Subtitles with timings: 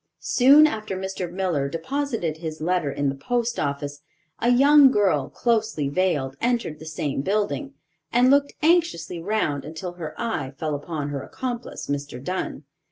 [0.17, 1.31] Soon after Mr.
[1.31, 4.01] Miller deposited his letter in the post office,
[4.39, 7.75] a young girl, closely veiled, entered the same building,
[8.11, 12.19] and looked anxiously round until her eye fell upon her accomplice, Mr.
[12.19, 12.63] Dunn.